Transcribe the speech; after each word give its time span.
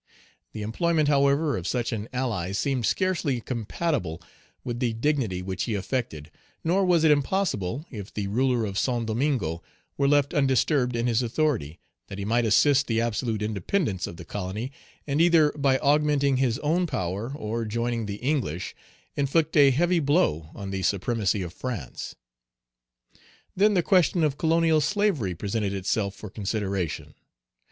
The 0.53 0.63
employment, 0.63 1.09
however, 1.09 1.55
of 1.55 1.67
such 1.67 1.91
an 1.91 2.07
ally 2.11 2.53
seemed 2.53 2.87
scarcely 2.87 3.39
compatible 3.39 4.19
with 4.63 4.79
the 4.79 4.93
dignity 4.93 5.43
which 5.43 5.65
he 5.65 5.75
affected; 5.75 6.31
nor 6.63 6.83
was 6.83 7.03
it 7.03 7.11
impossible, 7.11 7.85
if 7.91 8.11
the 8.11 8.25
ruler 8.25 8.65
of 8.65 8.79
Saint 8.79 9.05
Domingo 9.05 9.61
were 9.99 10.07
left 10.07 10.33
undisturbed 10.33 10.95
in 10.95 11.05
his 11.05 11.21
authority, 11.21 11.77
that 12.07 12.17
he 12.17 12.25
might 12.25 12.45
assist 12.45 12.87
the 12.87 12.99
absolute 12.99 13.43
independence 13.43 14.07
of 14.07 14.17
the 14.17 14.25
colony, 14.25 14.71
and 15.05 15.21
either 15.21 15.51
by 15.51 15.77
augmenting 15.77 16.37
his 16.37 16.57
own 16.63 16.87
power 16.87 17.31
or 17.35 17.63
joining 17.63 18.07
the 18.07 18.15
English, 18.15 18.73
inflict 19.15 19.55
a 19.55 19.69
heavy 19.69 19.99
blow 19.99 20.49
on 20.55 20.71
the 20.71 20.81
supremacy 20.81 21.43
of 21.43 21.53
France. 21.53 22.15
Then 23.55 23.75
the 23.75 23.83
question 23.83 24.23
of 24.23 24.39
colonial 24.39 24.81
slavery 24.81 25.35
presented 25.35 25.73
itself 25.73 26.15
for 26.15 26.31
consideration. 26.31 27.13